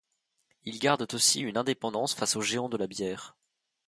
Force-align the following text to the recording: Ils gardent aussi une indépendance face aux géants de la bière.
Ils 0.65 0.79
gardent 0.79 1.13
aussi 1.13 1.41
une 1.41 1.57
indépendance 1.59 2.15
face 2.15 2.35
aux 2.35 2.41
géants 2.41 2.69
de 2.69 2.77
la 2.77 2.87
bière. 2.87 3.35